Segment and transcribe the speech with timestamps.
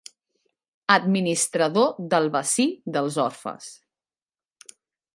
[0.95, 2.67] Administrador del bací
[2.97, 3.71] dels orfes.